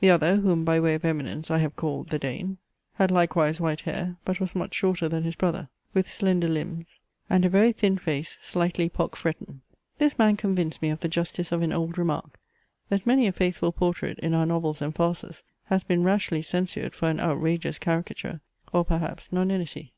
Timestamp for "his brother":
5.22-5.70